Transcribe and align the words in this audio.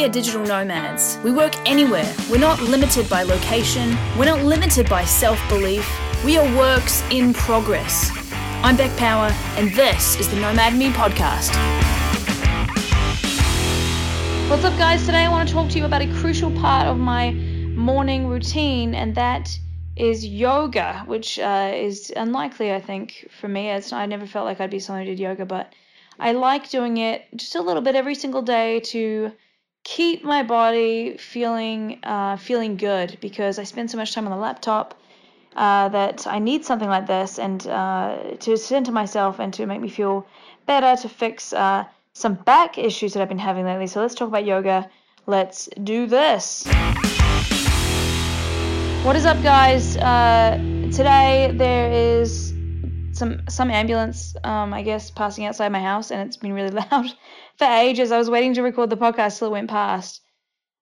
We 0.00 0.06
are 0.06 0.08
digital 0.08 0.42
nomads. 0.42 1.18
We 1.22 1.30
work 1.30 1.54
anywhere. 1.68 2.10
We're 2.30 2.40
not 2.40 2.58
limited 2.62 3.06
by 3.10 3.22
location. 3.22 3.98
We're 4.16 4.24
not 4.24 4.42
limited 4.42 4.88
by 4.88 5.04
self 5.04 5.38
belief. 5.50 5.86
We 6.24 6.38
are 6.38 6.56
works 6.56 7.02
in 7.10 7.34
progress. 7.34 8.10
I'm 8.62 8.78
Beck 8.78 8.96
Power, 8.96 9.28
and 9.58 9.70
this 9.74 10.18
is 10.18 10.26
the 10.30 10.36
Nomad 10.36 10.74
Me 10.74 10.88
podcast. 10.88 11.50
What's 14.48 14.64
up, 14.64 14.78
guys? 14.78 15.04
Today 15.04 15.26
I 15.26 15.28
want 15.28 15.46
to 15.46 15.54
talk 15.54 15.68
to 15.72 15.78
you 15.78 15.84
about 15.84 16.00
a 16.00 16.10
crucial 16.14 16.50
part 16.52 16.86
of 16.86 16.96
my 16.96 17.32
morning 17.32 18.26
routine, 18.26 18.94
and 18.94 19.14
that 19.16 19.54
is 19.96 20.24
yoga, 20.24 21.02
which 21.08 21.38
uh, 21.38 21.72
is 21.74 22.10
unlikely, 22.16 22.72
I 22.72 22.80
think, 22.80 23.28
for 23.38 23.48
me. 23.48 23.68
It's, 23.68 23.92
I 23.92 24.06
never 24.06 24.26
felt 24.26 24.46
like 24.46 24.62
I'd 24.62 24.70
be 24.70 24.78
someone 24.78 25.04
who 25.04 25.10
did 25.10 25.20
yoga, 25.20 25.44
but 25.44 25.74
I 26.18 26.32
like 26.32 26.70
doing 26.70 26.96
it 26.96 27.26
just 27.36 27.54
a 27.54 27.60
little 27.60 27.82
bit 27.82 27.96
every 27.96 28.14
single 28.14 28.40
day 28.40 28.80
to 28.80 29.32
keep 29.84 30.24
my 30.24 30.42
body 30.42 31.16
feeling 31.16 31.98
uh, 32.02 32.36
feeling 32.36 32.76
good 32.76 33.16
because 33.20 33.58
I 33.58 33.64
spend 33.64 33.90
so 33.90 33.96
much 33.96 34.14
time 34.14 34.26
on 34.26 34.30
the 34.30 34.36
laptop 34.36 34.94
uh, 35.56 35.88
that 35.88 36.26
I 36.26 36.38
need 36.38 36.64
something 36.64 36.88
like 36.88 37.06
this 37.06 37.38
and 37.38 37.66
uh, 37.66 38.36
to 38.40 38.56
center 38.56 38.92
myself 38.92 39.38
and 39.38 39.52
to 39.54 39.66
make 39.66 39.80
me 39.80 39.88
feel 39.88 40.26
better 40.66 41.00
to 41.02 41.08
fix 41.08 41.52
uh, 41.52 41.84
some 42.12 42.34
back 42.34 42.78
issues 42.78 43.14
that 43.14 43.22
I've 43.22 43.28
been 43.28 43.38
having 43.38 43.64
lately. 43.64 43.86
So 43.86 44.00
let's 44.00 44.14
talk 44.14 44.28
about 44.28 44.44
yoga. 44.44 44.88
Let's 45.26 45.68
do 45.82 46.06
this. 46.06 46.66
What 49.04 49.16
is 49.16 49.24
up, 49.24 49.42
guys? 49.42 49.96
Uh, 49.96 50.58
today 50.92 51.50
there 51.54 51.90
is 51.90 52.49
some 53.20 53.42
some 53.48 53.70
ambulance, 53.70 54.34
um, 54.42 54.74
I 54.74 54.82
guess, 54.82 55.10
passing 55.10 55.44
outside 55.44 55.70
my 55.70 55.80
house, 55.80 56.10
and 56.10 56.20
it's 56.26 56.36
been 56.36 56.52
really 56.52 56.70
loud 56.90 57.06
for 57.56 57.66
ages. 57.66 58.10
I 58.10 58.18
was 58.18 58.30
waiting 58.30 58.54
to 58.54 58.62
record 58.62 58.90
the 58.90 58.96
podcast 58.96 59.38
till 59.38 59.48
it 59.48 59.52
went 59.52 59.70
past, 59.70 60.22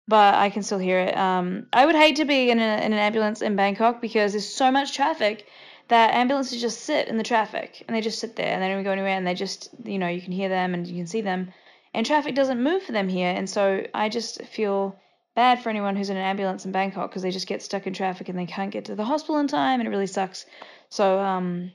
but 0.07 0.35
I 0.35 0.49
can 0.49 0.63
still 0.63 0.79
hear 0.79 1.01
it. 1.01 1.17
Um, 1.17 1.67
I 1.73 1.85
would 1.85 1.97
hate 1.97 2.17
to 2.17 2.25
be 2.25 2.51
in, 2.51 2.59
a, 2.59 2.77
in 2.85 2.93
an 2.95 2.99
ambulance 2.99 3.43
in 3.43 3.57
Bangkok 3.57 4.01
because 4.01 4.33
there's 4.33 4.49
so 4.49 4.71
much 4.71 4.95
traffic 4.95 5.47
that 5.89 6.15
ambulances 6.15 6.61
just 6.61 6.81
sit 6.81 7.09
in 7.09 7.19
the 7.19 7.23
traffic 7.25 7.85
and 7.87 7.95
they 7.95 8.01
just 8.01 8.19
sit 8.19 8.37
there 8.37 8.53
and 8.55 8.63
they 8.63 8.69
don't 8.69 8.85
go 8.85 8.93
anywhere 8.93 9.17
and 9.17 9.27
they 9.27 9.35
just 9.35 9.71
you 9.85 9.99
know 9.99 10.09
you 10.09 10.23
can 10.23 10.33
hear 10.33 10.49
them 10.49 10.75
and 10.75 10.87
you 10.87 10.97
can 10.97 11.07
see 11.07 11.23
them 11.23 11.53
and 11.95 12.07
traffic 12.07 12.35
doesn't 12.35 12.63
move 12.63 12.83
for 12.83 12.93
them 12.93 13.09
here 13.09 13.31
and 13.31 13.49
so 13.49 13.85
I 13.95 14.09
just 14.09 14.43
feel 14.45 14.97
bad 15.35 15.63
for 15.63 15.71
anyone 15.71 15.97
who's 15.97 16.11
in 16.11 16.17
an 16.17 16.25
ambulance 16.25 16.67
in 16.67 16.73
Bangkok 16.73 17.11
because 17.11 17.23
they 17.23 17.31
just 17.31 17.47
get 17.47 17.63
stuck 17.63 17.87
in 17.87 17.95
traffic 17.95 18.29
and 18.29 18.39
they 18.39 18.45
can't 18.45 18.71
get 18.71 18.85
to 18.87 18.95
the 18.95 19.05
hospital 19.05 19.39
in 19.39 19.47
time 19.47 19.81
and 19.81 19.87
it 19.87 19.91
really 19.91 20.07
sucks. 20.07 20.45
So 20.91 21.21
um, 21.21 21.71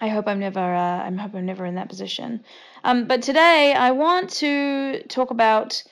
I 0.00 0.08
hope 0.08 0.26
I'm 0.26 0.40
never 0.40 0.60
uh, 0.60 1.06
I 1.06 1.10
hope 1.10 1.34
I'm 1.34 1.46
never 1.46 1.64
in 1.64 1.76
that 1.76 1.88
position. 1.88 2.44
Um, 2.84 3.06
but 3.06 3.22
today 3.22 3.72
I 3.72 3.90
want 3.92 4.30
to 4.40 5.02
talk 5.08 5.30
about 5.30 5.82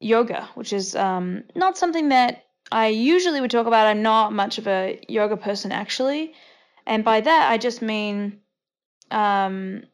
yoga, 0.00 0.48
which 0.54 0.72
is 0.72 0.94
um, 0.94 1.44
not 1.54 1.78
something 1.78 2.10
that 2.10 2.44
I 2.70 2.88
usually 2.88 3.40
would 3.40 3.50
talk 3.50 3.66
about. 3.66 3.86
I'm 3.86 4.02
not 4.02 4.32
much 4.32 4.58
of 4.58 4.66
a 4.66 5.00
yoga 5.08 5.36
person 5.36 5.72
actually, 5.72 6.34
and 6.86 7.04
by 7.04 7.20
that 7.20 7.50
I 7.50 7.58
just 7.58 7.82
mean 7.82 8.40
um, 9.10 9.84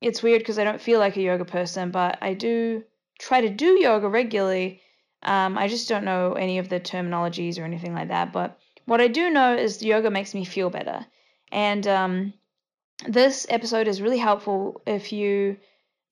it's 0.00 0.22
weird 0.22 0.40
because 0.40 0.58
I 0.58 0.64
don't 0.64 0.80
feel 0.80 0.98
like 0.98 1.16
a 1.16 1.22
yoga 1.22 1.44
person, 1.44 1.90
but 1.90 2.18
I 2.20 2.34
do 2.34 2.84
try 3.18 3.40
to 3.40 3.48
do 3.48 3.80
yoga 3.80 4.08
regularly. 4.08 4.80
Um, 5.22 5.56
I 5.56 5.68
just 5.68 5.88
don't 5.88 6.04
know 6.04 6.34
any 6.34 6.58
of 6.58 6.68
the 6.68 6.80
terminologies 6.80 7.58
or 7.58 7.64
anything 7.64 7.94
like 7.94 8.08
that. 8.08 8.32
But 8.32 8.58
what 8.84 9.00
I 9.00 9.08
do 9.08 9.30
know 9.30 9.56
is 9.56 9.82
yoga 9.82 10.10
makes 10.10 10.34
me 10.34 10.44
feel 10.44 10.68
better, 10.68 11.06
and 11.50 11.86
um, 11.86 12.34
this 13.06 13.46
episode 13.48 13.88
is 13.88 14.00
really 14.00 14.18
helpful 14.18 14.80
if 14.86 15.12
you 15.12 15.56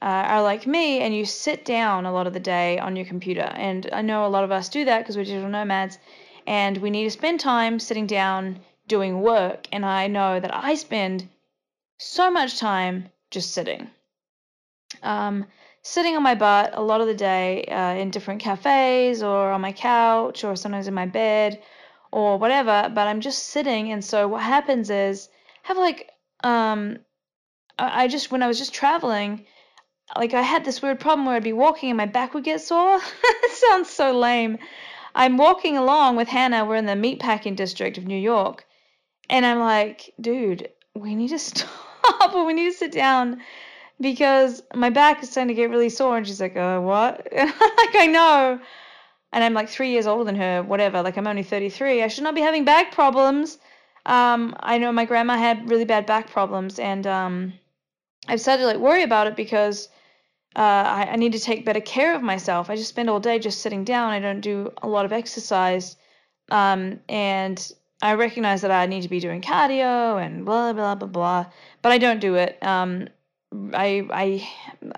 uh, 0.01 0.05
are 0.05 0.43
like 0.43 0.67
me 0.67 1.01
and 1.01 1.15
you 1.15 1.25
sit 1.25 1.65
down 1.65 2.07
a 2.07 2.13
lot 2.13 2.27
of 2.27 2.33
the 2.33 2.41
day 2.41 2.79
on 2.79 2.97
your 2.97 3.07
computer. 3.07 3.53
And 3.55 3.89
I 3.93 4.03
know 4.03 4.27
a 4.27 4.29
lot 4.29 4.45
of 4.45 4.51
us 4.51 4.69
do 4.69 4.85
that 4.85 4.99
because 4.99 5.17
we're 5.17 5.25
digital 5.25 5.49
nomads 5.49 5.99
and 6.47 6.77
we 6.79 6.91
need 6.91 7.05
to 7.05 7.11
spend 7.11 7.39
time 7.39 7.79
sitting 7.79 8.07
down 8.07 8.61
doing 8.89 9.21
work. 9.21 9.69
And 9.71 9.87
I 9.87 10.09
know 10.09 10.41
that 10.41 10.55
I 10.55 10.75
spend 10.75 11.29
so 11.99 12.31
much 12.31 12.59
time 12.59 13.11
just 13.31 13.53
sitting. 13.53 13.89
Um, 15.05 15.47
sitting 15.83 16.17
on 16.17 16.23
my 16.23 16.35
butt 16.35 16.73
a 16.75 16.83
lot 16.83 17.01
of 17.01 17.07
the 17.07 17.15
day 17.15 17.65
uh, 17.67 17.95
in 17.95 18.11
different 18.11 18.41
cafes 18.41 19.23
or 19.23 19.53
on 19.53 19.61
my 19.61 19.73
couch 19.73 20.43
or 20.43 20.57
sometimes 20.57 20.89
in 20.89 20.95
my 20.95 21.07
bed 21.07 21.63
or 22.11 22.39
whatever, 22.39 22.91
but 22.93 23.07
I'm 23.07 23.21
just 23.21 23.47
sitting. 23.47 23.93
And 23.93 24.05
so 24.05 24.27
what 24.27 24.43
happens 24.43 24.91
is, 24.91 25.29
have 25.63 25.79
like 25.79 26.12
um, 26.43 26.99
I, 27.79 28.09
just 28.09 28.31
when 28.31 28.43
I 28.43 28.49
was 28.49 28.59
just 28.59 28.75
traveling, 28.75 29.47
like 30.17 30.35
I 30.35 30.43
had 30.43 30.65
this 30.65 30.83
weird 30.83 31.01
problem 31.01 31.27
where 31.27 31.37
I'd 31.37 31.45
be 31.45 31.53
walking 31.53 31.91
and 31.91 31.97
my 31.97 32.07
back 32.07 32.35
would 32.35 32.45
get 32.45 32.61
sore. 32.61 33.01
it 33.25 33.53
sounds 33.53 33.89
so 33.91 34.13
lame. 34.19 34.59
I'm 35.15 35.37
walking 35.37 35.77
along 35.77 36.17
with 36.17 36.29
Hannah. 36.29 36.65
We're 36.65 36.77
in 36.77 36.87
the 36.87 36.93
meatpacking 36.93 37.57
district 37.57 37.99
of 37.99 38.07
New 38.07 38.19
York, 38.19 38.65
and 39.29 39.45
I'm 39.45 39.59
like, 39.59 40.15
dude, 40.21 40.69
we 40.95 41.15
need 41.15 41.29
to 41.29 41.39
stop 41.39 41.67
we 42.35 42.53
need 42.53 42.71
to 42.71 42.77
sit 42.77 42.93
down 42.93 43.41
because 44.01 44.63
my 44.75 44.91
back 44.91 45.23
is 45.23 45.31
starting 45.31 45.49
to 45.49 45.55
get 45.55 45.71
really 45.71 45.89
sore. 45.89 46.17
And 46.17 46.27
she's 46.27 46.41
like, 46.41 46.57
uh, 46.57 46.81
what? 46.81 47.27
like 47.33 47.97
I 47.97 48.09
know. 48.11 48.61
And 49.33 49.45
I'm 49.45 49.55
like 49.55 49.69
three 49.69 49.93
years 49.93 50.07
older 50.07 50.25
than 50.25 50.37
her, 50.37 50.63
whatever. 50.63 51.03
Like 51.03 51.17
I'm 51.17 51.27
only 51.27 51.43
33. 51.43 52.03
I 52.03 52.09
should 52.09 52.25
not 52.25 52.35
be 52.35 52.41
having 52.41 52.65
back 52.65 52.93
problems. 52.93 53.59
Um, 54.05 54.57
I 54.61 54.79
know 54.79 54.93
my 54.93 55.05
grandma 55.05 55.37
had 55.37 55.71
really 55.71 55.85
bad 55.85 56.07
back 56.07 56.31
problems, 56.31 56.79
and 56.79 57.07
um, 57.07 57.53
I've 58.29 58.41
started 58.41 58.63
to 58.63 58.67
like 58.67 58.79
worry 58.79 59.03
about 59.03 59.27
it 59.27 59.37
because 59.37 59.89
uh, 60.57 60.61
I, 60.61 61.09
I 61.13 61.17
need 61.17 61.33
to 61.33 61.39
take 61.39 61.65
better 61.65 61.81
care 61.81 62.15
of 62.15 62.23
myself. 62.23 62.69
I 62.69 62.77
just 62.77 62.89
spend 62.89 63.09
all 63.09 63.21
day 63.21 63.39
just 63.39 63.61
sitting 63.61 63.85
down. 63.85 64.13
I 64.13 64.19
don't 64.19 64.41
do 64.41 64.73
a 64.83 64.89
lot 64.89 65.05
of 65.05 65.13
exercise, 65.13 65.97
um, 66.51 67.01
and 67.09 67.73
I 68.03 68.15
recognize 68.15 68.61
that 68.63 68.73
I 68.73 68.87
need 68.87 69.03
to 69.03 69.09
be 69.09 69.21
doing 69.21 69.41
cardio 69.41 70.25
and 70.25 70.45
blah 70.45 70.73
blah 70.73 70.97
blah 70.97 71.09
blah, 71.09 71.47
but 71.81 71.93
I 71.93 71.99
don't 71.99 72.21
do 72.21 72.35
it. 72.35 72.59
Um, 72.63 73.09
I 73.73 74.07
I 74.11 74.49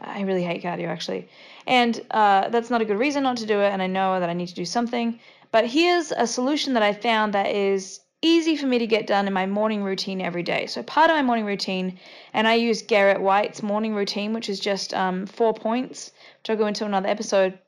I 0.01 0.23
really 0.23 0.43
hate 0.43 0.63
cardio 0.63 0.89
actually, 0.89 1.29
and 1.67 2.01
uh, 2.11 2.49
that's 2.49 2.71
not 2.71 2.81
a 2.81 2.87
good 2.87 2.99
reason 2.99 3.23
not 3.23 3.37
to 3.37 3.47
do 3.47 3.61
it. 3.61 3.69
And 3.69 3.83
I 3.83 3.87
know 3.87 4.19
that 4.19 4.31
I 4.31 4.33
need 4.33 4.49
to 4.49 4.55
do 4.55 4.65
something. 4.65 5.21
But 5.53 5.67
here's 5.67 6.11
a 6.11 6.27
solution 6.27 6.73
that 6.73 6.83
I 6.83 6.93
found 6.93 7.35
that 7.35 7.55
is 7.55 8.01
easy 8.25 8.57
for 8.57 8.67
me 8.67 8.79
to 8.79 8.87
get 8.87 9.07
done 9.07 9.27
in 9.27 9.35
my 9.35 9.45
morning 9.45 9.85
routine 9.85 10.21
every 10.23 10.43
day. 10.43 10.65
So 10.67 10.83
part 10.83 11.11
of 11.11 11.17
my 11.17 11.23
morning 11.23 11.45
routine, 11.45 11.99
and 12.33 12.49
I 12.49 12.55
use 12.55 12.81
Garrett 12.81 13.21
White's 13.21 13.63
morning 13.63 13.95
routine, 13.95 14.33
which 14.33 14.49
is 14.49 14.59
just 14.59 14.95
um, 14.95 15.27
four 15.27 15.53
points, 15.53 16.11
which 16.39 16.49
I'll 16.49 16.57
go 16.57 16.67
into 16.67 16.87
another 16.87 17.09
episode. 17.09 17.59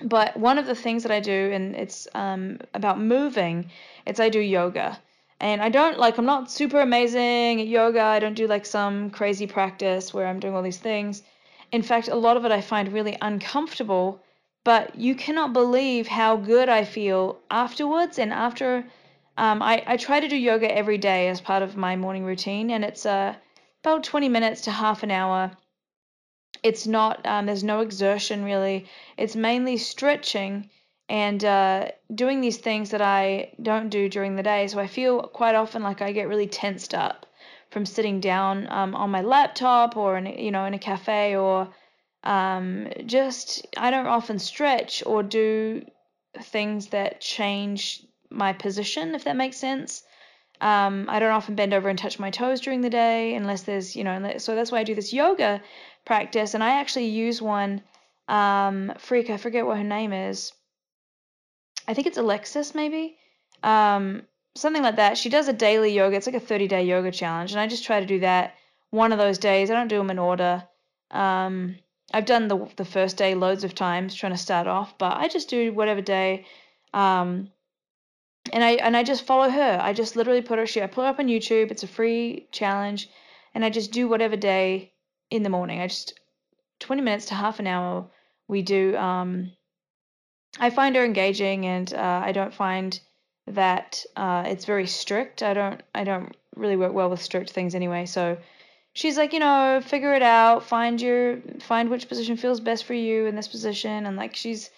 But 0.00 0.36
one 0.36 0.56
of 0.58 0.66
the 0.66 0.76
things 0.76 1.02
that 1.02 1.10
I 1.10 1.18
do, 1.18 1.50
and 1.52 1.74
it's 1.74 2.06
um, 2.14 2.58
about 2.74 3.00
moving, 3.00 3.70
it's 4.06 4.20
I 4.20 4.28
do 4.28 4.38
yoga. 4.38 5.00
And 5.40 5.60
I 5.60 5.68
don't 5.68 5.98
like, 5.98 6.16
I'm 6.16 6.24
not 6.24 6.50
super 6.50 6.80
amazing 6.80 7.60
at 7.60 7.66
yoga. 7.66 8.02
I 8.02 8.20
don't 8.20 8.34
do 8.34 8.46
like 8.46 8.64
some 8.64 9.10
crazy 9.10 9.48
practice 9.48 10.14
where 10.14 10.28
I'm 10.28 10.38
doing 10.38 10.54
all 10.54 10.62
these 10.62 10.78
things. 10.78 11.24
In 11.72 11.82
fact, 11.82 12.06
a 12.06 12.14
lot 12.14 12.36
of 12.36 12.44
it 12.44 12.52
I 12.52 12.60
find 12.60 12.92
really 12.92 13.18
uncomfortable, 13.20 14.22
but 14.62 14.94
you 14.94 15.16
cannot 15.16 15.52
believe 15.52 16.06
how 16.06 16.36
good 16.36 16.68
I 16.68 16.84
feel 16.84 17.40
afterwards 17.50 18.20
and 18.20 18.32
after 18.32 18.84
um, 19.36 19.62
I, 19.62 19.82
I 19.86 19.96
try 19.96 20.20
to 20.20 20.28
do 20.28 20.36
yoga 20.36 20.74
every 20.74 20.98
day 20.98 21.28
as 21.28 21.40
part 21.40 21.62
of 21.62 21.76
my 21.76 21.96
morning 21.96 22.24
routine, 22.24 22.70
and 22.70 22.84
it's 22.84 23.06
uh, 23.06 23.34
about 23.82 24.04
20 24.04 24.28
minutes 24.28 24.62
to 24.62 24.70
half 24.70 25.02
an 25.02 25.10
hour. 25.10 25.52
It's 26.62 26.86
not, 26.86 27.24
um, 27.26 27.46
there's 27.46 27.64
no 27.64 27.80
exertion 27.80 28.44
really. 28.44 28.86
It's 29.16 29.34
mainly 29.34 29.76
stretching 29.78 30.70
and 31.08 31.44
uh, 31.44 31.88
doing 32.14 32.40
these 32.40 32.58
things 32.58 32.90
that 32.90 33.02
I 33.02 33.52
don't 33.60 33.88
do 33.88 34.08
during 34.08 34.36
the 34.36 34.42
day. 34.42 34.66
So 34.68 34.78
I 34.78 34.86
feel 34.86 35.22
quite 35.22 35.54
often 35.54 35.82
like 35.82 36.00
I 36.00 36.12
get 36.12 36.28
really 36.28 36.46
tensed 36.46 36.94
up 36.94 37.26
from 37.70 37.86
sitting 37.86 38.20
down 38.20 38.66
um, 38.70 38.94
on 38.94 39.10
my 39.10 39.22
laptop 39.22 39.96
or 39.96 40.16
in, 40.16 40.26
you 40.26 40.50
know 40.50 40.64
in 40.66 40.74
a 40.74 40.78
cafe 40.78 41.36
or 41.36 41.68
um, 42.22 42.88
just 43.06 43.66
I 43.76 43.90
don't 43.90 44.06
often 44.06 44.38
stretch 44.38 45.02
or 45.06 45.22
do 45.22 45.84
things 46.40 46.88
that 46.88 47.20
change 47.20 48.06
my 48.32 48.52
position, 48.52 49.14
if 49.14 49.24
that 49.24 49.36
makes 49.36 49.56
sense. 49.56 50.02
Um, 50.60 51.06
I 51.08 51.18
don't 51.18 51.32
often 51.32 51.54
bend 51.56 51.74
over 51.74 51.88
and 51.88 51.98
touch 51.98 52.18
my 52.18 52.30
toes 52.30 52.60
during 52.60 52.82
the 52.82 52.90
day 52.90 53.34
unless 53.34 53.62
there's, 53.62 53.96
you 53.96 54.04
know, 54.04 54.34
so 54.38 54.54
that's 54.54 54.70
why 54.70 54.78
I 54.78 54.84
do 54.84 54.94
this 54.94 55.12
yoga 55.12 55.60
practice. 56.04 56.54
And 56.54 56.62
I 56.62 56.80
actually 56.80 57.06
use 57.06 57.42
one, 57.42 57.82
um, 58.28 58.92
freak, 58.98 59.28
I 59.30 59.36
forget 59.36 59.66
what 59.66 59.78
her 59.78 59.84
name 59.84 60.12
is. 60.12 60.52
I 61.88 61.94
think 61.94 62.06
it's 62.06 62.18
Alexis, 62.18 62.74
maybe. 62.74 63.16
Um, 63.62 64.22
something 64.54 64.82
like 64.82 64.96
that. 64.96 65.18
She 65.18 65.28
does 65.28 65.48
a 65.48 65.52
daily 65.52 65.92
yoga. 65.92 66.16
It's 66.16 66.26
like 66.26 66.36
a 66.36 66.40
30 66.40 66.68
day 66.68 66.84
yoga 66.84 67.10
challenge. 67.10 67.52
And 67.52 67.60
I 67.60 67.66
just 67.66 67.84
try 67.84 67.98
to 67.98 68.06
do 68.06 68.20
that 68.20 68.54
one 68.90 69.12
of 69.12 69.18
those 69.18 69.38
days. 69.38 69.70
I 69.70 69.74
don't 69.74 69.88
do 69.88 69.98
them 69.98 70.10
in 70.10 70.18
order. 70.18 70.62
Um, 71.10 71.76
I've 72.14 72.26
done 72.26 72.48
the, 72.48 72.68
the 72.76 72.84
first 72.84 73.16
day 73.16 73.34
loads 73.34 73.64
of 73.64 73.74
times 73.74 74.14
trying 74.14 74.32
to 74.32 74.38
start 74.38 74.66
off, 74.66 74.96
but 74.98 75.16
I 75.16 75.28
just 75.28 75.48
do 75.48 75.72
whatever 75.72 76.00
day. 76.02 76.46
Um, 76.92 77.50
and 78.52 78.62
I 78.62 78.72
and 78.72 78.96
I 78.96 79.02
just 79.02 79.24
follow 79.24 79.48
her. 79.48 79.78
I 79.82 79.92
just 79.92 80.14
literally 80.16 80.42
put 80.42 80.58
her 80.58 80.66
she 80.66 80.82
I 80.82 80.86
put 80.86 81.02
her 81.02 81.08
up 81.08 81.18
on 81.18 81.26
YouTube. 81.26 81.70
It's 81.70 81.82
a 81.82 81.88
free 81.88 82.48
challenge, 82.52 83.08
and 83.54 83.64
I 83.64 83.70
just 83.70 83.92
do 83.92 84.08
whatever 84.08 84.36
day 84.36 84.92
in 85.30 85.42
the 85.42 85.50
morning. 85.50 85.80
I 85.80 85.86
just 85.88 86.18
twenty 86.78 87.02
minutes 87.02 87.26
to 87.26 87.34
half 87.34 87.58
an 87.58 87.66
hour. 87.66 88.10
We 88.48 88.62
do 88.62 88.96
um 88.96 89.52
I 90.60 90.70
find 90.70 90.94
her 90.96 91.04
engaging, 91.04 91.64
and 91.66 91.92
uh, 91.94 92.22
I 92.24 92.32
don't 92.32 92.52
find 92.52 93.00
that 93.46 94.04
uh, 94.16 94.44
it's 94.46 94.66
very 94.66 94.86
strict. 94.86 95.42
I 95.42 95.54
don't 95.54 95.82
I 95.94 96.04
don't 96.04 96.36
really 96.54 96.76
work 96.76 96.92
well 96.92 97.08
with 97.10 97.22
strict 97.22 97.50
things 97.50 97.74
anyway. 97.74 98.04
So 98.06 98.36
she's 98.92 99.16
like, 99.16 99.32
you 99.32 99.40
know, 99.40 99.80
figure 99.82 100.12
it 100.12 100.22
out, 100.22 100.64
find 100.64 101.00
your 101.00 101.38
find 101.60 101.88
which 101.88 102.08
position 102.08 102.36
feels 102.36 102.60
best 102.60 102.84
for 102.84 102.94
you 102.94 103.26
in 103.26 103.34
this 103.34 103.48
position, 103.48 104.06
and 104.06 104.16
like 104.16 104.36
she's 104.36 104.70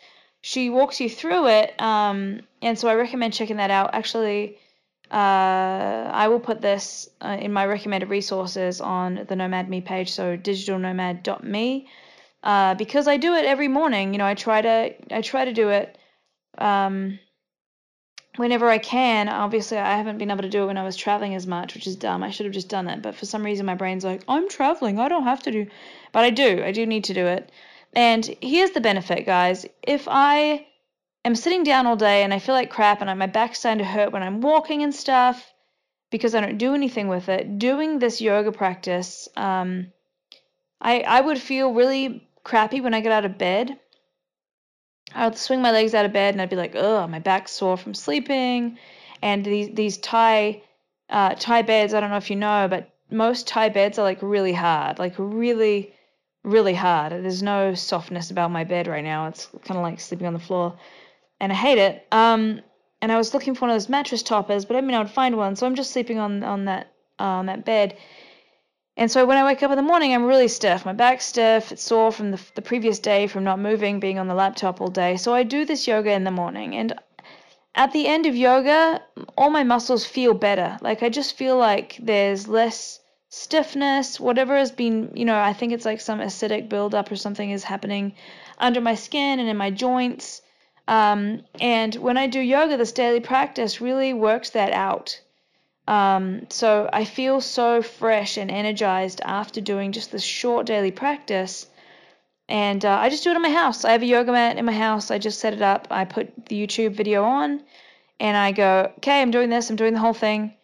she 0.46 0.68
walks 0.68 1.00
you 1.00 1.08
through 1.08 1.46
it. 1.46 1.80
Um, 1.80 2.42
and 2.60 2.78
so 2.78 2.86
I 2.86 2.96
recommend 2.96 3.32
checking 3.32 3.56
that 3.56 3.70
out. 3.70 3.94
Actually, 3.94 4.58
uh, 5.10 6.10
I 6.12 6.28
will 6.28 6.38
put 6.38 6.60
this 6.60 7.08
uh, 7.22 7.38
in 7.40 7.50
my 7.50 7.64
recommended 7.64 8.10
resources 8.10 8.78
on 8.82 9.24
the 9.26 9.36
Nomad 9.36 9.70
Me 9.70 9.80
page, 9.80 10.12
so 10.12 10.36
digitalnomad.me, 10.36 11.88
uh, 12.42 12.74
because 12.74 13.08
I 13.08 13.16
do 13.16 13.32
it 13.32 13.46
every 13.46 13.68
morning. 13.68 14.12
You 14.12 14.18
know, 14.18 14.26
I 14.26 14.34
try 14.34 14.60
to 14.60 15.14
I 15.16 15.22
try 15.22 15.46
to 15.46 15.52
do 15.54 15.70
it. 15.70 15.96
Um, 16.58 17.18
whenever 18.36 18.68
I 18.68 18.76
can. 18.76 19.30
Obviously, 19.30 19.78
I 19.78 19.96
haven't 19.96 20.18
been 20.18 20.30
able 20.30 20.42
to 20.42 20.50
do 20.50 20.64
it 20.64 20.66
when 20.66 20.76
I 20.76 20.84
was 20.84 20.96
traveling 20.96 21.34
as 21.34 21.46
much, 21.46 21.72
which 21.72 21.86
is 21.86 21.96
dumb. 21.96 22.22
I 22.22 22.28
should 22.28 22.44
have 22.44 22.52
just 22.52 22.68
done 22.68 22.88
it. 22.88 23.00
But 23.00 23.14
for 23.14 23.24
some 23.24 23.44
reason, 23.44 23.64
my 23.64 23.76
brain's 23.76 24.04
like, 24.04 24.22
I'm 24.28 24.50
traveling. 24.50 24.98
I 24.98 25.08
don't 25.08 25.24
have 25.24 25.42
to 25.44 25.50
do. 25.50 25.66
But 26.12 26.24
I 26.24 26.30
do. 26.30 26.62
I 26.62 26.72
do 26.72 26.84
need 26.84 27.04
to 27.04 27.14
do 27.14 27.24
it. 27.24 27.50
And 27.94 28.36
here's 28.40 28.72
the 28.72 28.80
benefit, 28.80 29.24
guys. 29.26 29.66
If 29.82 30.06
I 30.08 30.66
am 31.24 31.34
sitting 31.34 31.64
down 31.64 31.86
all 31.86 31.96
day 31.96 32.22
and 32.22 32.34
I 32.34 32.38
feel 32.38 32.54
like 32.54 32.70
crap 32.70 33.00
and 33.00 33.18
my 33.18 33.26
back's 33.26 33.60
starting 33.60 33.78
to 33.78 33.84
hurt 33.84 34.12
when 34.12 34.22
I'm 34.22 34.40
walking 34.40 34.82
and 34.82 34.94
stuff 34.94 35.52
because 36.10 36.34
I 36.34 36.40
don't 36.40 36.58
do 36.58 36.74
anything 36.74 37.08
with 37.08 37.28
it, 37.28 37.58
doing 37.58 37.98
this 37.98 38.20
yoga 38.20 38.52
practice, 38.52 39.28
um, 39.36 39.92
I, 40.80 41.00
I 41.00 41.20
would 41.20 41.38
feel 41.38 41.72
really 41.72 42.28
crappy 42.42 42.80
when 42.80 42.94
I 42.94 43.00
get 43.00 43.12
out 43.12 43.24
of 43.24 43.38
bed 43.38 43.78
I 45.14 45.26
would 45.26 45.38
swing 45.38 45.62
my 45.62 45.70
legs 45.70 45.94
out 45.94 46.04
of 46.04 46.12
bed 46.12 46.34
and 46.34 46.42
I'd 46.42 46.50
be 46.50 46.56
like, 46.56 46.74
oh, 46.74 47.06
my 47.06 47.18
back's 47.20 47.52
sore 47.52 47.76
from 47.76 47.94
sleeping." 47.94 48.78
And 49.22 49.44
these 49.44 49.74
these 49.74 49.98
Thai 49.98 50.62
uh, 51.08 51.34
Thai 51.38 51.62
beds, 51.62 51.94
I 51.94 52.00
don't 52.00 52.10
know 52.10 52.16
if 52.16 52.30
you 52.30 52.36
know, 52.36 52.66
but 52.68 52.90
most 53.10 53.46
Thai 53.46 53.68
beds 53.68 53.98
are 53.98 54.02
like 54.02 54.18
really 54.22 54.52
hard, 54.52 54.98
like 54.98 55.14
really, 55.18 55.93
really 56.44 56.74
hard. 56.74 57.12
There's 57.12 57.42
no 57.42 57.74
softness 57.74 58.30
about 58.30 58.50
my 58.50 58.64
bed 58.64 58.86
right 58.86 59.02
now. 59.02 59.26
It's 59.26 59.46
kind 59.64 59.78
of 59.78 59.82
like 59.82 60.00
sleeping 60.00 60.26
on 60.26 60.34
the 60.34 60.38
floor, 60.38 60.78
and 61.40 61.50
I 61.50 61.56
hate 61.56 61.78
it. 61.78 62.06
Um, 62.12 62.60
and 63.02 63.10
I 63.10 63.18
was 63.18 63.34
looking 63.34 63.54
for 63.54 63.62
one 63.62 63.70
of 63.70 63.74
those 63.74 63.88
mattress 63.88 64.22
toppers, 64.22 64.64
but 64.64 64.76
I 64.76 64.80
mean 64.80 64.94
I 64.94 64.98
would 64.98 65.10
find 65.10 65.36
one, 65.36 65.56
so 65.56 65.66
I'm 65.66 65.74
just 65.74 65.90
sleeping 65.90 66.18
on 66.18 66.44
on 66.44 66.66
that 66.66 66.92
uh, 67.18 67.24
on 67.24 67.46
that 67.46 67.64
bed. 67.64 67.96
And 68.96 69.10
so 69.10 69.26
when 69.26 69.36
I 69.36 69.44
wake 69.44 69.62
up 69.62 69.72
in 69.72 69.76
the 69.76 69.82
morning, 69.82 70.14
I'm 70.14 70.24
really 70.24 70.46
stiff. 70.46 70.86
My 70.86 70.92
back's 70.92 71.24
stiff. 71.24 71.72
It's 71.72 71.82
sore 71.82 72.12
from 72.12 72.30
the, 72.30 72.40
the 72.54 72.62
previous 72.62 73.00
day 73.00 73.26
from 73.26 73.42
not 73.42 73.58
moving, 73.58 73.98
being 73.98 74.20
on 74.20 74.28
the 74.28 74.34
laptop 74.34 74.80
all 74.80 74.88
day. 74.88 75.16
So 75.16 75.34
I 75.34 75.42
do 75.42 75.64
this 75.64 75.88
yoga 75.88 76.12
in 76.12 76.22
the 76.22 76.30
morning. 76.30 76.76
And 76.76 76.94
at 77.74 77.92
the 77.92 78.06
end 78.06 78.26
of 78.26 78.36
yoga, 78.36 79.02
all 79.36 79.50
my 79.50 79.64
muscles 79.64 80.06
feel 80.06 80.32
better. 80.32 80.78
Like 80.80 81.02
I 81.02 81.08
just 81.08 81.36
feel 81.36 81.56
like 81.56 81.98
there's 82.00 82.46
less 82.46 83.00
stiffness, 83.34 84.20
whatever 84.20 84.56
has 84.56 84.70
been, 84.70 85.10
you 85.14 85.24
know, 85.24 85.36
I 85.36 85.52
think 85.52 85.72
it's 85.72 85.84
like 85.84 86.00
some 86.00 86.20
acidic 86.20 86.68
buildup 86.68 87.10
or 87.10 87.16
something 87.16 87.50
is 87.50 87.64
happening 87.64 88.14
under 88.58 88.80
my 88.80 88.94
skin 88.94 89.40
and 89.40 89.48
in 89.48 89.56
my 89.56 89.70
joints. 89.70 90.40
Um, 90.86 91.42
and 91.60 91.96
when 91.96 92.16
I 92.16 92.28
do 92.28 92.38
yoga, 92.38 92.76
this 92.76 92.92
daily 92.92 93.18
practice 93.18 93.80
really 93.80 94.14
works 94.14 94.50
that 94.50 94.72
out. 94.72 95.20
Um, 95.88 96.46
so 96.48 96.88
I 96.92 97.04
feel 97.04 97.40
so 97.40 97.82
fresh 97.82 98.36
and 98.36 98.52
energized 98.52 99.20
after 99.24 99.60
doing 99.60 99.90
just 99.90 100.12
this 100.12 100.22
short 100.22 100.66
daily 100.66 100.92
practice. 100.92 101.66
And 102.48 102.84
uh, 102.84 102.98
I 103.00 103.08
just 103.08 103.24
do 103.24 103.30
it 103.30 103.36
in 103.36 103.42
my 103.42 103.50
house. 103.50 103.84
I 103.84 103.92
have 103.92 104.02
a 104.02 104.06
yoga 104.06 104.30
mat 104.30 104.58
in 104.58 104.64
my 104.64 104.72
house. 104.72 105.10
I 105.10 105.18
just 105.18 105.40
set 105.40 105.54
it 105.54 105.62
up. 105.62 105.88
I 105.90 106.04
put 106.04 106.46
the 106.46 106.66
YouTube 106.66 106.94
video 106.94 107.24
on 107.24 107.64
and 108.20 108.36
I 108.36 108.52
go, 108.52 108.92
okay, 108.98 109.20
I'm 109.20 109.32
doing 109.32 109.50
this. 109.50 109.70
I'm 109.70 109.76
doing 109.76 109.94
the 109.94 110.00
whole 110.00 110.14
thing. 110.14 110.54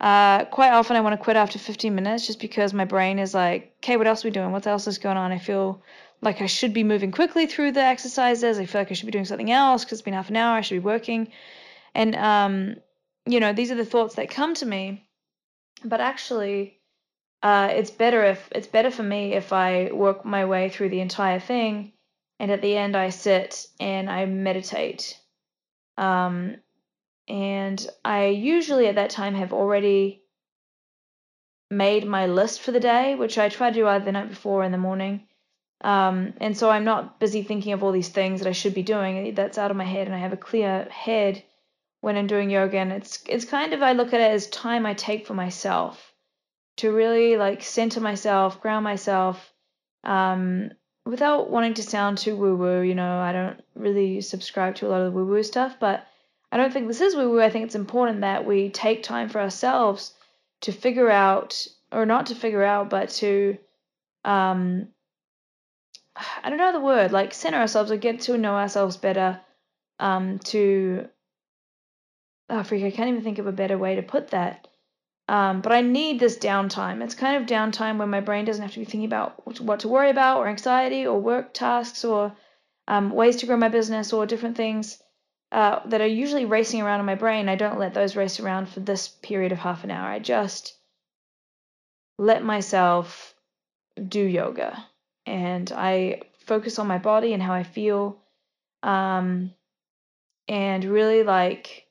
Uh, 0.00 0.44
quite 0.44 0.70
often 0.70 0.96
I 0.96 1.00
want 1.00 1.18
to 1.18 1.22
quit 1.22 1.36
after 1.36 1.58
15 1.58 1.94
minutes 1.94 2.26
just 2.26 2.40
because 2.40 2.72
my 2.72 2.84
brain 2.84 3.18
is 3.18 3.34
like, 3.34 3.74
okay, 3.78 3.96
what 3.96 4.06
else 4.06 4.24
are 4.24 4.28
we 4.28 4.32
doing? 4.32 4.52
What 4.52 4.66
else 4.66 4.86
is 4.86 4.98
going 4.98 5.16
on? 5.16 5.32
I 5.32 5.38
feel 5.38 5.82
like 6.20 6.40
I 6.40 6.46
should 6.46 6.72
be 6.72 6.84
moving 6.84 7.10
quickly 7.10 7.46
through 7.46 7.72
the 7.72 7.82
exercises. 7.82 8.58
I 8.58 8.66
feel 8.66 8.80
like 8.80 8.90
I 8.90 8.94
should 8.94 9.06
be 9.06 9.12
doing 9.12 9.24
something 9.24 9.50
else 9.50 9.84
because 9.84 9.98
it's 9.98 10.04
been 10.04 10.14
half 10.14 10.30
an 10.30 10.36
hour. 10.36 10.56
I 10.56 10.60
should 10.60 10.76
be 10.76 10.78
working. 10.80 11.32
And 11.94 12.14
um, 12.14 12.76
you 13.26 13.40
know, 13.40 13.52
these 13.52 13.70
are 13.70 13.76
the 13.76 13.84
thoughts 13.84 14.14
that 14.16 14.30
come 14.30 14.54
to 14.54 14.66
me. 14.66 15.04
But 15.84 16.00
actually, 16.00 16.80
uh, 17.42 17.68
it's 17.72 17.90
better 17.90 18.24
if 18.24 18.48
it's 18.52 18.66
better 18.66 18.90
for 18.90 19.02
me 19.02 19.34
if 19.34 19.52
I 19.52 19.90
work 19.92 20.24
my 20.24 20.44
way 20.44 20.70
through 20.70 20.88
the 20.88 21.00
entire 21.00 21.38
thing, 21.38 21.92
and 22.38 22.50
at 22.50 22.62
the 22.62 22.76
end 22.76 22.96
I 22.96 23.10
sit 23.10 23.66
and 23.78 24.10
I 24.10 24.26
meditate. 24.26 25.18
Um, 25.96 26.56
and 27.28 27.86
I 28.04 28.26
usually 28.26 28.86
at 28.86 28.96
that 28.96 29.10
time 29.10 29.34
have 29.34 29.52
already 29.52 30.22
made 31.70 32.06
my 32.06 32.26
list 32.26 32.62
for 32.62 32.72
the 32.72 32.80
day, 32.80 33.14
which 33.14 33.38
I 33.38 33.48
try 33.48 33.70
to 33.70 33.74
do 33.74 33.86
either 33.86 34.04
the 34.04 34.12
night 34.12 34.30
before 34.30 34.62
or 34.62 34.64
in 34.64 34.72
the 34.72 34.78
morning. 34.78 35.26
Um, 35.82 36.34
and 36.40 36.56
so 36.56 36.70
I'm 36.70 36.84
not 36.84 37.20
busy 37.20 37.42
thinking 37.42 37.72
of 37.72 37.84
all 37.84 37.92
these 37.92 38.08
things 38.08 38.40
that 38.40 38.48
I 38.48 38.52
should 38.52 38.74
be 38.74 38.82
doing. 38.82 39.34
That's 39.34 39.58
out 39.58 39.70
of 39.70 39.76
my 39.76 39.84
head, 39.84 40.06
and 40.06 40.16
I 40.16 40.18
have 40.18 40.32
a 40.32 40.36
clear 40.36 40.88
head 40.90 41.44
when 42.00 42.16
I'm 42.16 42.26
doing 42.26 42.50
yoga 42.50 42.78
and 42.78 42.92
it's 42.92 43.24
it's 43.26 43.44
kind 43.44 43.72
of 43.72 43.82
I 43.82 43.92
look 43.92 44.12
at 44.14 44.20
it 44.20 44.30
as 44.30 44.46
time 44.48 44.86
I 44.86 44.94
take 44.94 45.26
for 45.26 45.34
myself 45.34 46.14
to 46.76 46.92
really 46.92 47.36
like 47.36 47.62
center 47.62 48.00
myself, 48.00 48.60
ground 48.60 48.84
myself, 48.84 49.52
um, 50.04 50.70
without 51.04 51.50
wanting 51.50 51.74
to 51.74 51.82
sound 51.82 52.18
too 52.18 52.36
woo 52.36 52.56
woo. 52.56 52.80
You 52.82 52.94
know, 52.94 53.18
I 53.18 53.32
don't 53.32 53.60
really 53.74 54.20
subscribe 54.20 54.76
to 54.76 54.86
a 54.86 54.88
lot 54.88 55.00
of 55.00 55.12
the 55.12 55.18
woo 55.18 55.26
woo 55.26 55.42
stuff, 55.42 55.76
but 55.80 56.06
I 56.50 56.56
don't 56.56 56.72
think 56.72 56.88
this 56.88 57.00
is 57.00 57.14
woo 57.14 57.30
woo. 57.30 57.42
I 57.42 57.50
think 57.50 57.66
it's 57.66 57.74
important 57.74 58.22
that 58.22 58.46
we 58.46 58.70
take 58.70 59.02
time 59.02 59.28
for 59.28 59.40
ourselves 59.40 60.14
to 60.62 60.72
figure 60.72 61.10
out, 61.10 61.66
or 61.92 62.06
not 62.06 62.26
to 62.26 62.34
figure 62.34 62.64
out, 62.64 62.90
but 62.90 63.10
to, 63.10 63.58
um, 64.24 64.88
I 66.42 66.48
don't 66.48 66.58
know 66.58 66.72
the 66.72 66.80
word, 66.80 67.12
like 67.12 67.34
center 67.34 67.58
ourselves 67.58 67.90
or 67.90 67.96
get 67.96 68.20
to 68.22 68.38
know 68.38 68.54
ourselves 68.54 68.96
better, 68.96 69.40
um, 70.00 70.38
to 70.40 71.08
oh 72.50 72.62
freak, 72.62 72.84
I 72.84 72.90
can't 72.90 73.10
even 73.10 73.22
think 73.22 73.38
of 73.38 73.46
a 73.46 73.52
better 73.52 73.76
way 73.76 73.96
to 73.96 74.02
put 74.02 74.28
that. 74.28 74.68
Um, 75.28 75.60
but 75.60 75.72
I 75.72 75.82
need 75.82 76.18
this 76.18 76.38
downtime. 76.38 77.02
It's 77.02 77.14
kind 77.14 77.36
of 77.36 77.48
downtime 77.48 77.98
when 77.98 78.08
my 78.08 78.20
brain 78.20 78.46
doesn't 78.46 78.62
have 78.62 78.72
to 78.72 78.78
be 78.78 78.86
thinking 78.86 79.04
about 79.04 79.46
what 79.60 79.80
to 79.80 79.88
worry 79.88 80.08
about, 80.08 80.38
or 80.38 80.48
anxiety, 80.48 81.06
or 81.06 81.20
work 81.20 81.52
tasks, 81.52 82.04
or 82.04 82.34
um, 82.86 83.10
ways 83.10 83.36
to 83.36 83.46
grow 83.46 83.58
my 83.58 83.68
business, 83.68 84.14
or 84.14 84.24
different 84.24 84.56
things 84.56 85.02
uh, 85.50 85.80
that 85.86 86.00
are 86.00 86.06
usually 86.06 86.44
racing 86.44 86.82
around 86.82 87.00
in 87.00 87.06
my 87.06 87.14
brain. 87.14 87.48
I 87.48 87.56
don't 87.56 87.78
let 87.78 87.94
those 87.94 88.16
race 88.16 88.40
around 88.40 88.68
for 88.68 88.80
this 88.80 89.08
period 89.08 89.52
of 89.52 89.58
half 89.58 89.84
an 89.84 89.90
hour. 89.90 90.08
I 90.08 90.18
just 90.18 90.74
let 92.18 92.44
myself 92.44 93.34
do 94.08 94.20
yoga, 94.20 94.86
and 95.26 95.70
I 95.72 96.22
focus 96.46 96.78
on 96.78 96.86
my 96.86 96.98
body 96.98 97.32
and 97.32 97.42
how 97.42 97.52
I 97.52 97.62
feel, 97.62 98.18
um, 98.82 99.52
and 100.48 100.84
really 100.84 101.22
like 101.22 101.86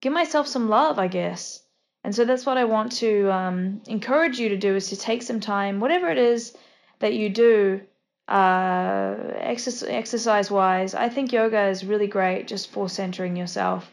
give 0.00 0.12
myself 0.12 0.46
some 0.46 0.68
love, 0.68 0.98
I 0.98 1.08
guess. 1.08 1.62
And 2.04 2.14
so 2.14 2.26
that's 2.26 2.44
what 2.44 2.58
I 2.58 2.64
want 2.64 2.92
to 2.92 3.32
um, 3.32 3.80
encourage 3.86 4.38
you 4.38 4.50
to 4.50 4.58
do 4.58 4.76
is 4.76 4.90
to 4.90 4.96
take 4.96 5.22
some 5.22 5.40
time, 5.40 5.80
whatever 5.80 6.10
it 6.10 6.18
is 6.18 6.54
that 6.98 7.14
you 7.14 7.30
do, 7.30 7.80
uh, 8.28 9.14
exercise, 9.36 9.88
exercise 9.88 10.50
wise. 10.50 10.94
I 10.94 11.08
think 11.08 11.32
yoga 11.32 11.66
is 11.68 11.84
really 11.84 12.06
great 12.06 12.46
just 12.46 12.70
for 12.70 12.88
centering 12.88 13.36
yourself. 13.36 13.90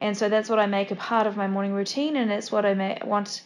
And 0.00 0.16
so 0.16 0.28
that's 0.28 0.48
what 0.48 0.58
I 0.58 0.66
make 0.66 0.90
a 0.90 0.96
part 0.96 1.26
of 1.26 1.36
my 1.36 1.46
morning 1.46 1.72
routine, 1.72 2.16
and 2.16 2.32
it's 2.32 2.50
what 2.50 2.66
I 2.66 2.74
may, 2.74 2.98
want 3.04 3.42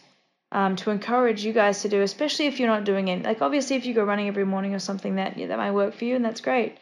um, 0.51 0.75
to 0.77 0.89
encourage 0.91 1.45
you 1.45 1.53
guys 1.53 1.81
to 1.81 1.89
do, 1.89 2.01
especially 2.01 2.47
if 2.47 2.59
you're 2.59 2.69
not 2.69 2.83
doing 2.83 3.09
it. 3.09 3.23
Like 3.23 3.41
obviously, 3.41 3.75
if 3.75 3.85
you 3.85 3.93
go 3.93 4.03
running 4.03 4.27
every 4.27 4.45
morning 4.45 4.73
or 4.73 4.79
something, 4.79 5.15
that 5.15 5.37
that 5.37 5.57
might 5.57 5.71
work 5.71 5.93
for 5.93 6.05
you, 6.05 6.15
and 6.15 6.25
that's 6.25 6.41
great. 6.41 6.77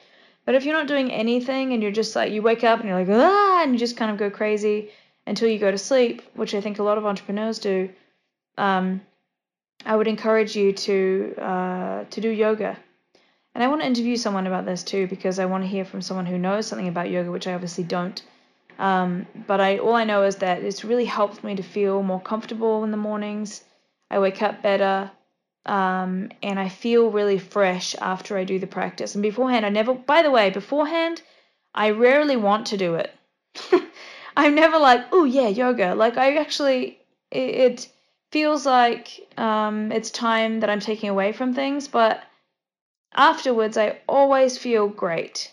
But 0.46 0.56
if 0.56 0.64
you're 0.64 0.78
not 0.78 0.88
doing 0.88 1.12
anything 1.12 1.74
and 1.74 1.82
you're 1.82 1.92
just 1.92 2.16
like 2.16 2.32
you 2.32 2.42
wake 2.42 2.64
up 2.64 2.80
and 2.80 2.88
you're 2.88 3.00
like 3.00 3.10
ah, 3.10 3.64
and 3.64 3.74
you 3.74 3.80
just 3.80 3.98
kind 3.98 4.12
of 4.12 4.18
go 4.18 4.30
crazy, 4.30 4.92
until 5.28 5.50
you 5.50 5.60
go 5.60 5.72
to 5.72 5.78
sleep, 5.78 6.22
which 6.36 6.54
I 6.54 6.62
think 6.62 6.80
a 6.80 6.84
lot 6.84 6.98
of 6.98 7.06
entrepreneurs 7.06 7.60
do, 7.60 7.90
um, 8.58 9.02
I 9.86 9.96
would 9.96 10.08
encourage 10.08 10.56
you 10.56 10.72
to 10.72 11.36
uh, 11.38 12.04
to 12.06 12.22
do 12.22 12.30
yoga. 12.30 12.78
And 13.56 13.64
I 13.64 13.68
want 13.68 13.82
to 13.82 13.88
interview 13.88 14.18
someone 14.18 14.48
about 14.48 14.66
this 14.66 14.84
too 14.84 15.08
because 15.08 15.40
I 15.40 15.46
want 15.46 15.64
to 15.64 15.70
hear 15.70 15.86
from 15.86 16.02
someone 16.02 16.26
who 16.26 16.38
knows 16.38 16.68
something 16.68 16.90
about 16.90 17.10
yoga, 17.10 17.32
which 17.32 17.48
I 17.48 17.54
obviously 17.54 17.86
don't. 17.86 18.22
Um, 18.78 19.26
but 19.48 19.62
I 19.62 19.78
all 19.78 19.96
I 19.96 20.04
know 20.04 20.24
is 20.24 20.36
that 20.38 20.62
it's 20.62 20.84
really 20.84 21.06
helped 21.06 21.42
me 21.42 21.56
to 21.56 21.64
feel 21.64 22.04
more 22.04 22.20
comfortable 22.20 22.84
in 22.84 22.92
the 22.92 22.98
mornings. 22.98 23.64
I 24.12 24.20
wake 24.20 24.42
up 24.42 24.62
better, 24.62 25.10
um, 25.66 26.32
and 26.44 26.60
I 26.60 26.68
feel 26.68 27.10
really 27.10 27.40
fresh 27.40 27.96
after 28.02 28.38
I 28.38 28.44
do 28.44 28.60
the 28.60 28.68
practice. 28.68 29.16
And 29.16 29.22
beforehand, 29.22 29.66
I 29.66 29.70
never. 29.70 29.94
By 29.94 30.22
the 30.22 30.32
way, 30.32 30.50
beforehand, 30.50 31.22
I 31.74 31.92
rarely 31.92 32.36
want 32.36 32.68
to 32.68 32.78
do 32.78 32.96
it. 32.96 33.14
I'm 34.38 34.56
never 34.56 34.78
like, 34.78 35.06
oh 35.14 35.24
yeah, 35.24 35.48
yoga. 35.48 35.96
Like 35.96 36.18
I 36.18 36.36
actually, 36.36 37.00
it, 37.32 37.56
it 37.56 37.90
feels 38.32 38.66
like 38.66 39.08
um, 39.38 39.94
it's 39.94 40.12
time 40.12 40.60
that 40.60 40.70
I'm 40.70 40.82
taking 40.82 41.10
away 41.10 41.32
from 41.32 41.54
things, 41.54 41.88
but 41.88 42.22
afterwards 43.16 43.78
I 43.78 44.00
always 44.08 44.58
feel 44.58 44.88
great. 44.88 45.52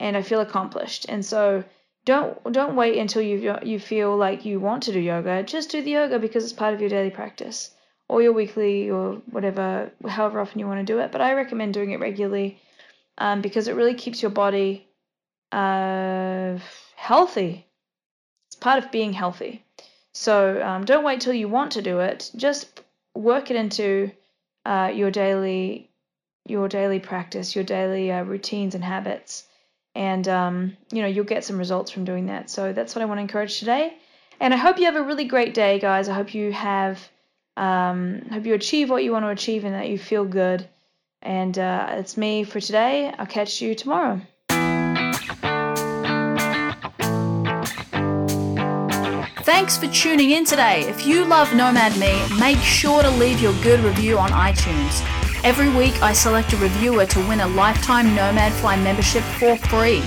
and 0.00 0.16
I 0.16 0.22
feel 0.22 0.40
accomplished. 0.40 1.06
And 1.08 1.24
so 1.24 1.62
don't 2.04 2.52
don't 2.52 2.74
wait 2.76 2.98
until 2.98 3.22
you 3.22 3.56
you 3.62 3.78
feel 3.78 4.16
like 4.16 4.44
you 4.44 4.58
want 4.58 4.82
to 4.84 4.92
do 4.92 4.98
yoga. 5.00 5.42
Just 5.42 5.70
do 5.70 5.82
the 5.82 5.92
yoga 5.92 6.18
because 6.18 6.42
it's 6.44 6.52
part 6.52 6.74
of 6.74 6.80
your 6.80 6.90
daily 6.90 7.10
practice 7.10 7.70
or 8.08 8.22
your 8.22 8.32
weekly 8.32 8.90
or 8.90 9.22
whatever, 9.30 9.90
however 10.08 10.40
often 10.40 10.58
you 10.58 10.66
want 10.66 10.80
to 10.84 10.92
do 10.92 10.98
it. 10.98 11.12
But 11.12 11.20
I 11.20 11.34
recommend 11.34 11.74
doing 11.74 11.92
it 11.92 12.00
regularly 12.00 12.60
um, 13.18 13.40
because 13.42 13.68
it 13.68 13.76
really 13.76 13.94
keeps 13.94 14.22
your 14.22 14.30
body 14.30 14.88
uh, 15.52 16.58
healthy. 16.96 17.66
It's 18.48 18.56
part 18.56 18.82
of 18.82 18.90
being 18.90 19.12
healthy. 19.12 19.64
So 20.12 20.60
um, 20.62 20.84
don't 20.84 21.04
wait 21.04 21.20
till 21.20 21.34
you 21.34 21.48
want 21.48 21.72
to 21.72 21.82
do 21.82 22.00
it. 22.00 22.30
Just 22.36 22.82
work 23.14 23.50
it 23.50 23.56
into 23.56 24.10
uh, 24.64 24.90
your 24.94 25.10
daily 25.10 25.89
your 26.46 26.68
daily 26.68 26.98
practice, 26.98 27.54
your 27.54 27.64
daily 27.64 28.10
uh, 28.10 28.22
routines 28.22 28.74
and 28.74 28.84
habits, 28.84 29.44
and 29.94 30.26
um, 30.28 30.76
you 30.92 31.02
know 31.02 31.08
you'll 31.08 31.24
get 31.24 31.44
some 31.44 31.58
results 31.58 31.90
from 31.90 32.04
doing 32.04 32.26
that. 32.26 32.50
So 32.50 32.72
that's 32.72 32.94
what 32.94 33.02
I 33.02 33.04
want 33.06 33.18
to 33.18 33.22
encourage 33.22 33.58
today. 33.58 33.94
And 34.40 34.54
I 34.54 34.56
hope 34.56 34.78
you 34.78 34.86
have 34.86 34.96
a 34.96 35.02
really 35.02 35.26
great 35.26 35.52
day, 35.52 35.78
guys. 35.78 36.08
I 36.08 36.14
hope 36.14 36.34
you 36.34 36.52
have 36.52 36.98
um, 37.56 38.22
hope 38.32 38.46
you 38.46 38.54
achieve 38.54 38.88
what 38.88 39.04
you 39.04 39.12
want 39.12 39.24
to 39.24 39.28
achieve 39.28 39.64
and 39.64 39.74
that 39.74 39.88
you 39.88 39.98
feel 39.98 40.24
good. 40.24 40.66
And 41.22 41.58
uh, 41.58 41.96
it's 41.98 42.16
me 42.16 42.44
for 42.44 42.60
today. 42.60 43.12
I'll 43.18 43.26
catch 43.26 43.60
you 43.60 43.74
tomorrow. 43.74 44.20
Thanks 49.42 49.76
for 49.76 49.88
tuning 49.88 50.30
in 50.30 50.44
today. 50.44 50.88
If 50.88 51.06
you 51.06 51.24
love 51.26 51.54
Nomad 51.54 51.98
Me, 51.98 52.24
make 52.38 52.58
sure 52.58 53.02
to 53.02 53.10
leave 53.10 53.40
your 53.40 53.52
good 53.62 53.80
review 53.80 54.18
on 54.18 54.30
iTunes. 54.30 55.19
Every 55.42 55.70
week, 55.70 56.02
I 56.02 56.12
select 56.12 56.52
a 56.52 56.56
reviewer 56.58 57.06
to 57.06 57.18
win 57.28 57.40
a 57.40 57.48
lifetime 57.48 58.14
Nomad 58.14 58.52
Fly 58.54 58.76
membership 58.76 59.22
for 59.38 59.56
free. 59.56 60.02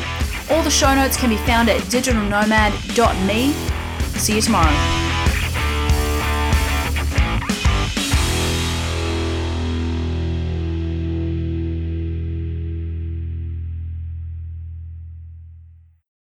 All 0.51 0.61
the 0.61 0.69
show 0.69 0.93
notes 0.93 1.17
can 1.17 1.29
be 1.29 1.37
found 1.37 1.69
at 1.69 1.81
digitalnomad.me. 1.83 3.53
See 4.19 4.35
you 4.35 4.41
tomorrow. 4.41 5.02